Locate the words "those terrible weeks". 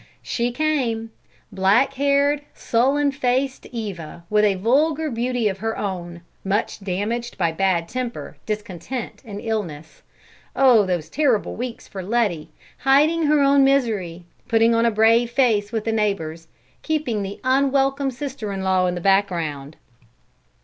10.87-11.87